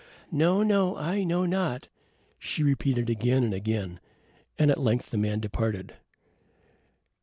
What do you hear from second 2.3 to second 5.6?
she repeated again and again, and at length the man